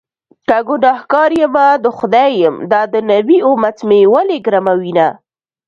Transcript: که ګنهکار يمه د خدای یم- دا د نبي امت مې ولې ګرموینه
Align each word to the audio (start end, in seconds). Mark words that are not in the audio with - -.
که 0.47 0.57
ګنهکار 0.67 1.31
يمه 1.41 1.67
د 1.83 1.85
خدای 1.97 2.31
یم- 2.43 2.61
دا 2.71 2.81
د 2.93 2.95
نبي 3.11 3.37
امت 3.49 3.77
مې 3.87 4.01
ولې 4.13 4.37
ګرموینه 4.45 5.07